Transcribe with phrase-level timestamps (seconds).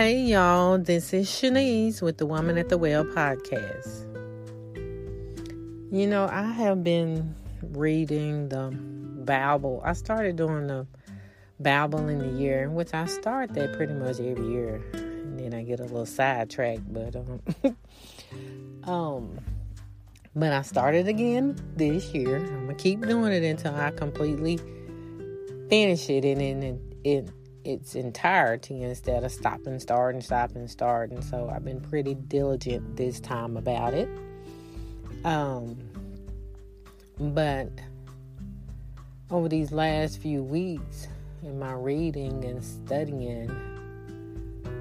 [0.00, 4.06] Hey y'all, this is Shanese with the Woman at the Well podcast.
[5.92, 9.82] You know, I have been reading the Bible.
[9.84, 10.86] I started doing the
[11.60, 14.82] Bible in the year, which I start that pretty much every year.
[14.94, 17.42] And then I get a little sidetracked, but um,
[18.90, 19.38] um
[20.34, 22.38] but I started again this year.
[22.38, 24.58] I'm gonna keep doing it until I completely
[25.68, 27.30] finish it and then it, it
[27.64, 31.22] its entirety instead of stopping, starting, stopping, starting.
[31.22, 34.08] So I've been pretty diligent this time about it.
[35.24, 35.76] Um,
[37.18, 37.68] but
[39.30, 41.08] over these last few weeks
[41.42, 43.50] in my reading and studying,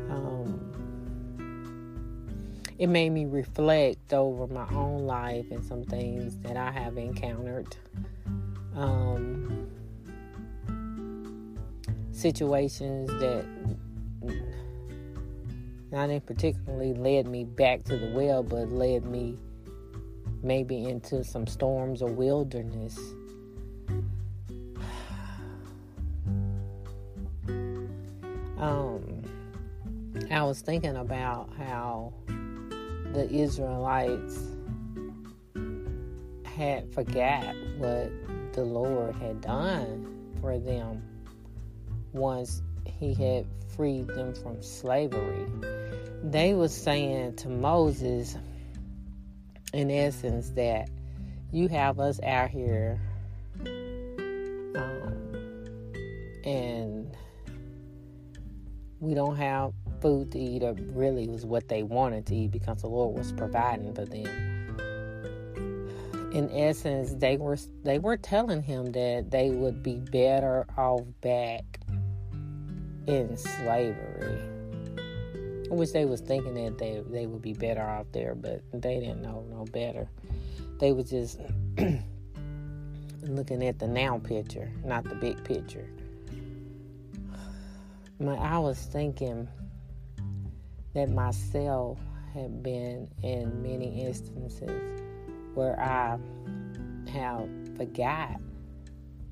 [0.09, 0.69] um,
[2.77, 7.75] it made me reflect over my own life and some things that I have encountered.
[8.75, 9.58] Um,
[12.19, 13.45] situations that
[15.89, 19.37] not in particularly led me back to the well, but led me
[20.43, 22.99] maybe into some storms or wilderness.
[28.59, 29.23] Um,
[30.29, 32.11] I was thinking about how
[33.13, 34.37] the Israelites
[36.43, 38.11] had forgot what
[38.51, 41.01] the Lord had done for them
[42.13, 45.45] once he had freed them from slavery.
[46.23, 48.37] They were saying to Moses,
[49.73, 50.89] in essence, that
[51.51, 52.99] you have us out here,
[54.75, 55.13] um,
[56.43, 57.15] and
[58.99, 59.71] we don't have
[60.01, 63.31] food to eat, or really was what they wanted to eat because the Lord was
[63.31, 64.48] providing for them.
[66.31, 71.79] In essence, they were they were telling him that they would be better off back
[73.07, 74.39] in slavery.
[75.69, 79.23] Which they was thinking that they they would be better off there, but they didn't
[79.23, 80.07] know no better.
[80.79, 81.39] They was just
[83.23, 85.89] looking at the now picture, not the big picture.
[88.19, 89.47] My, I was thinking
[90.93, 91.97] that myself
[92.33, 95.01] had been in many instances
[95.53, 96.17] where I
[97.11, 98.39] have forgot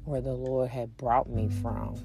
[0.06, 1.96] where the Lord had brought me from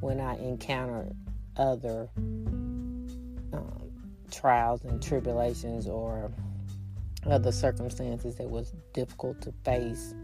[0.00, 1.14] when I encountered
[1.56, 3.90] other um,
[4.30, 6.32] trials and tribulations or
[7.26, 10.14] other circumstances that was difficult to face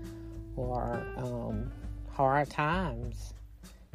[0.57, 1.71] or um,
[2.11, 3.35] hard times.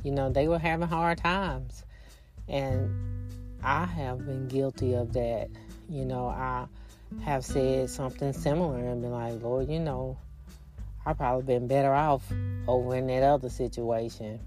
[0.03, 1.83] You know, they were having hard times.
[2.47, 2.91] And
[3.63, 5.49] I have been guilty of that.
[5.89, 6.67] You know, I
[7.23, 10.17] have said something similar and been like, Lord, you know,
[11.05, 12.23] I probably been better off
[12.67, 14.39] over in that other situation.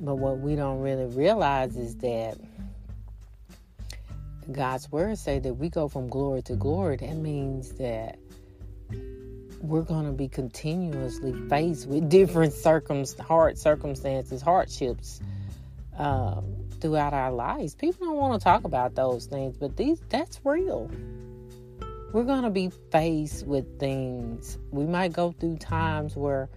[0.00, 2.38] But what we don't really realize is that
[4.50, 6.96] God's word say that we go from glory to glory.
[6.96, 8.18] That means that
[9.60, 12.52] we're going to be continuously faced with different
[13.20, 15.20] hard circumstances, hardships
[15.96, 16.40] uh,
[16.80, 17.76] throughout our lives.
[17.76, 20.90] People don't want to talk about those things, but these that's real.
[22.12, 24.58] We're going to be faced with things.
[24.70, 26.50] We might go through times where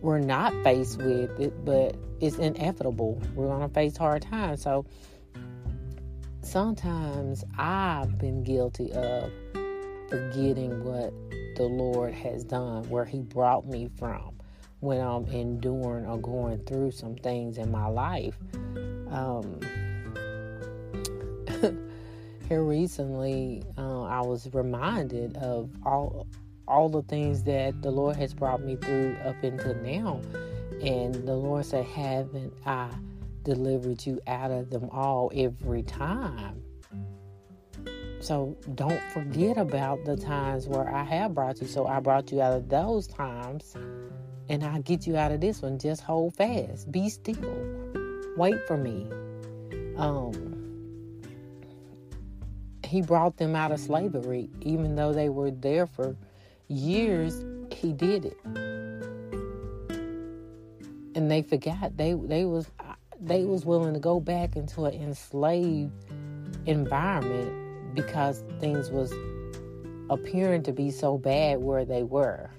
[0.00, 3.20] we're not faced with it, but it's inevitable.
[3.34, 4.62] We're going to face hard times.
[4.62, 4.86] So
[6.42, 9.32] sometimes I've been guilty of
[10.08, 11.12] forgetting what
[11.56, 14.36] the Lord has done, where He brought me from
[14.78, 18.38] when I'm enduring or going through some things in my life.
[19.10, 19.58] Um,
[22.48, 26.26] here recently, uh, I was reminded of all
[26.68, 30.20] all the things that the Lord has brought me through up until now.
[30.82, 32.90] And the Lord said, Haven't I
[33.44, 36.62] delivered you out of them all every time?
[38.20, 41.68] So don't forget about the times where I have brought you.
[41.68, 43.74] So I brought you out of those times,
[44.48, 45.78] and I'll get you out of this one.
[45.78, 47.36] Just hold fast, be still,
[48.36, 49.06] wait for me.
[49.96, 50.55] Um,
[52.86, 56.16] he brought them out of slavery, even though they were there for
[56.68, 58.38] years he did it.
[61.14, 61.96] And they forgot.
[61.96, 62.66] They they was
[63.20, 65.92] they was willing to go back into an enslaved
[66.66, 69.12] environment because things was
[70.10, 72.50] appearing to be so bad where they were.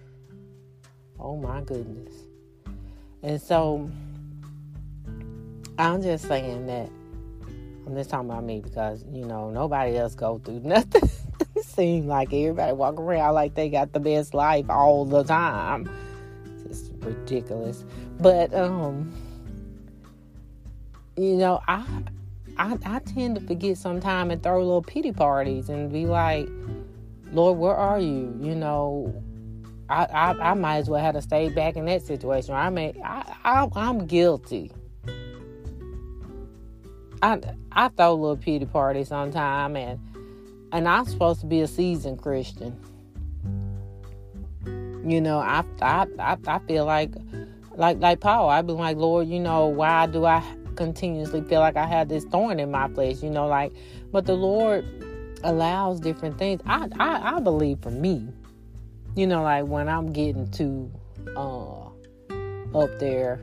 [1.20, 2.14] Oh my goodness.
[3.22, 3.90] And so
[5.80, 6.90] i'm just saying that
[7.88, 11.10] i'm just talking about me because you know nobody else go through nothing
[11.58, 15.90] it seems like everybody walk around like they got the best life all the time.
[16.66, 17.84] It's ridiculous.
[18.20, 19.12] But um
[21.16, 21.84] you know, I
[22.58, 26.48] I, I tend to forget sometime and throw little pity parties and be like,
[27.32, 28.36] Lord, where are you?
[28.40, 29.24] You know,
[29.90, 32.56] I, I, I might as well have to stay back in that situation.
[32.56, 34.72] I mean, I, I, I'm guilty.
[37.22, 37.40] I,
[37.72, 40.00] I throw a little pity party sometime, and
[40.72, 42.78] and I'm supposed to be a seasoned Christian.
[45.06, 47.12] You know, I, I, I, I feel like,
[47.76, 48.50] like, like Paul.
[48.50, 50.44] I've been like, Lord, you know, why do I
[50.76, 53.24] continuously feel like I have this thorn in my flesh?
[53.24, 53.72] You know, like,
[54.12, 54.86] but the Lord
[55.44, 56.62] allows different things.
[56.66, 58.28] I, I, I believe for me,
[59.16, 60.92] you know, like when I'm getting too
[61.38, 61.86] uh,
[62.76, 63.40] up there,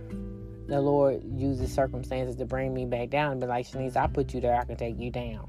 [0.67, 4.33] the Lord uses circumstances to bring me back down and be like, Shanese, I put
[4.33, 5.49] you there, I can take you down.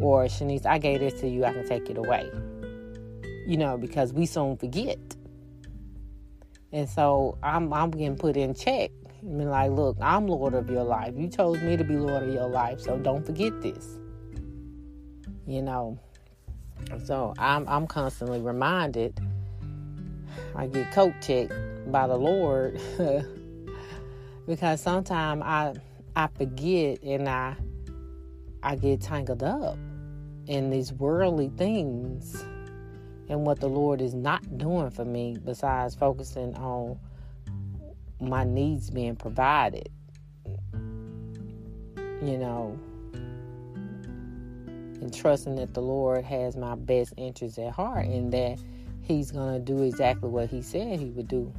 [0.00, 2.30] Or Shanese, I gave this to you, I can take it away.
[3.46, 4.98] You know, because we soon forget.
[6.72, 8.90] And so I'm I'm getting put in check.
[9.22, 11.14] I mean, like, look, I'm Lord of your life.
[11.16, 13.98] You chose me to be Lord of your life, so don't forget this.
[15.46, 15.98] You know.
[17.04, 19.18] So I'm I'm constantly reminded.
[20.54, 21.52] I get coat checked
[21.90, 22.80] by the Lord
[24.48, 25.74] because sometimes I
[26.16, 27.54] I forget and I
[28.62, 29.76] I get tangled up
[30.46, 32.42] in these worldly things
[33.28, 36.98] and what the Lord is not doing for me besides focusing on
[38.20, 39.90] my needs being provided.
[42.22, 42.78] You know,
[43.12, 48.58] and trusting that the Lord has my best interests at heart and that
[49.02, 51.52] He's going to do exactly what He said He would do,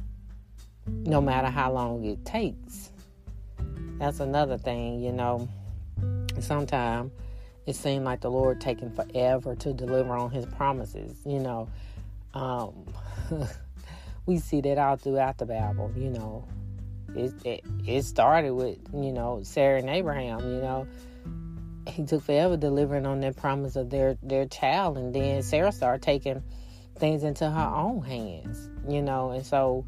[0.86, 2.90] no matter how long it takes.
[3.98, 5.48] That's another thing, you know.
[6.40, 7.12] Sometimes
[7.66, 11.68] it seems like the Lord taking forever to deliver on His promises, you know.
[12.32, 12.86] Um,
[14.26, 16.46] we see that all throughout the Bible, you know.
[17.14, 20.86] It, it, it started with, you know, Sarah and Abraham, you know
[21.88, 26.02] he took forever delivering on that promise of their their child and then sarah started
[26.02, 26.42] taking
[26.98, 29.84] things into her own hands you know and so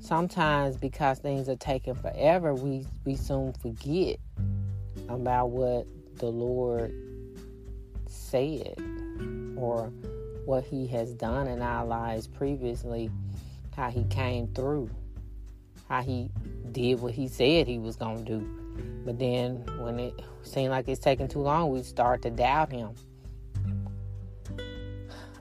[0.00, 4.18] sometimes because things are taking forever we we soon forget
[5.08, 5.86] about what
[6.16, 6.92] the lord
[8.06, 8.74] said
[9.56, 9.92] or
[10.44, 13.10] what he has done in our lives previously
[13.76, 14.88] how he came through
[15.88, 16.30] how he
[16.72, 18.58] did what he said he was going to do
[19.04, 22.90] but then when it seemed like it's taking too long, we start to doubt him.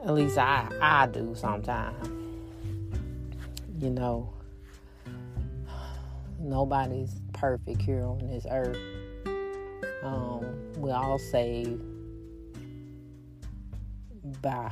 [0.05, 2.07] At least I I do sometimes.
[3.79, 4.33] You know,
[6.47, 8.77] nobody's perfect here on this earth.
[10.01, 10.45] Um,
[10.77, 11.83] we all saved
[14.41, 14.71] by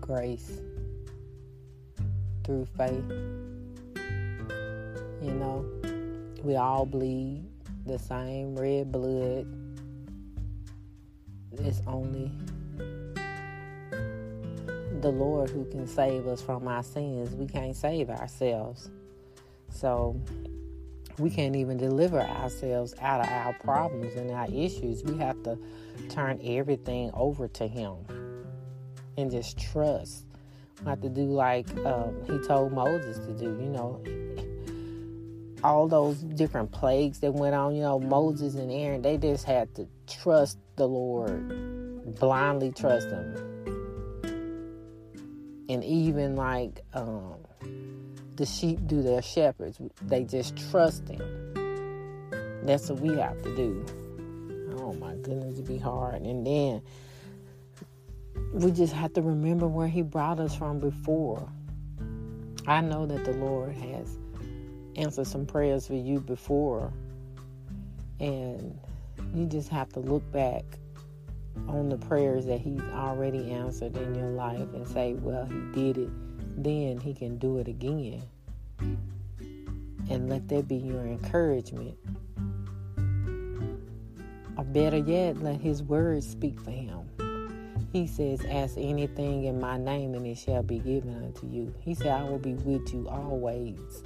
[0.00, 0.60] grace
[2.44, 3.04] through faith.
[5.20, 5.64] You know,
[6.42, 7.44] we all bleed
[7.86, 9.46] the same red blood.
[11.52, 12.30] It's only
[15.00, 17.34] the Lord who can save us from our sins.
[17.34, 18.90] We can't save ourselves.
[19.70, 20.20] So
[21.20, 25.04] we can't even deliver ourselves out of our problems and our issues.
[25.04, 25.58] We have to
[26.08, 27.96] turn everything over to Him
[29.16, 30.24] and just trust.
[30.82, 33.44] We have to do like um, He told Moses to do.
[33.44, 34.02] You know,
[35.62, 39.74] all those different plagues that went on, you know, Moses and Aaron, they just had
[39.74, 43.36] to trust the Lord, blindly trust Him.
[45.68, 47.34] And even like um,
[48.40, 51.20] the sheep do their shepherds, they just trust Him.
[52.62, 53.84] That's what we have to do.
[54.78, 56.22] Oh my goodness, it'd be hard.
[56.22, 56.80] And then
[58.54, 61.46] we just have to remember where He brought us from before.
[62.66, 64.16] I know that the Lord has
[64.96, 66.90] answered some prayers for you before.
[68.20, 68.78] And
[69.34, 70.64] you just have to look back
[71.68, 75.98] on the prayers that He's already answered in your life and say, well, He did
[75.98, 76.10] it
[76.64, 78.22] then, He can do it again.
[80.10, 81.96] And let that be your encouragement.
[84.56, 87.08] Or better yet, let His words speak for Him.
[87.92, 91.74] He says, Ask anything in my name, and it shall be given unto you.
[91.80, 94.02] He said, I will be with you always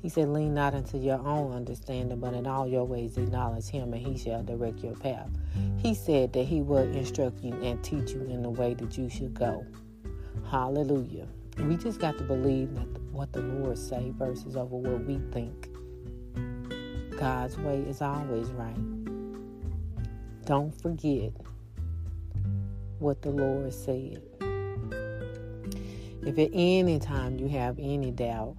[0.00, 3.92] he said, Lean not into your own understanding, but in all your ways acknowledge him,
[3.92, 5.28] and he shall direct your path.
[5.78, 9.08] He said that he will instruct you and teach you in the way that you
[9.08, 9.66] should go.
[10.50, 11.26] Hallelujah.
[11.60, 15.68] We just got to believe that what the Lord say versus over what we think.
[17.18, 18.76] God's way is always right.
[20.44, 21.32] Don't forget
[22.98, 24.22] what the Lord said.
[26.22, 28.56] If at any time you have any doubt,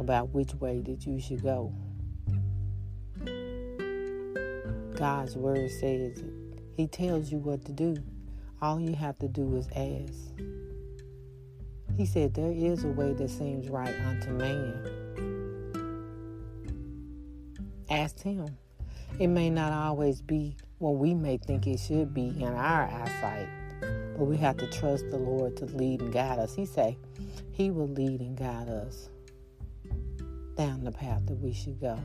[0.00, 1.72] about which way that you should go.
[4.96, 6.24] God's word says it.
[6.76, 7.96] He tells you what to do.
[8.62, 10.42] All you have to do is ask.
[12.00, 14.72] He said, There is a way that seems right unto man.
[17.90, 18.56] Ask Him.
[19.18, 23.48] It may not always be what we may think it should be in our eyesight,
[24.16, 26.54] but we have to trust the Lord to lead and guide us.
[26.54, 26.96] He say
[27.52, 29.10] He will lead and guide us
[30.56, 31.98] down the path that we should go.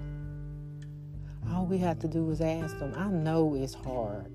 [1.53, 2.93] All we have to do is ask Him.
[2.97, 4.34] I know it's hard.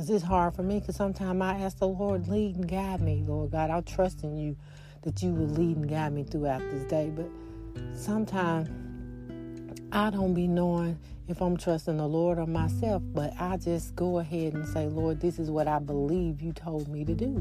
[0.00, 3.22] Cause it's hard for me because sometimes I ask the Lord, lead and guide me,
[3.26, 3.68] Lord God.
[3.68, 4.56] I'll trust in you
[5.02, 7.12] that you will lead and guide me throughout this day.
[7.14, 7.28] But
[7.94, 8.70] sometimes
[9.92, 14.20] I don't be knowing if I'm trusting the Lord or myself, but I just go
[14.20, 17.34] ahead and say, Lord, this is what I believe you told me to do.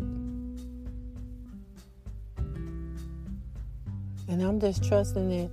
[4.27, 5.49] And I'm just trusting that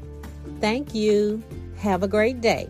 [0.61, 1.41] Thank you.
[1.77, 2.69] Have a great day.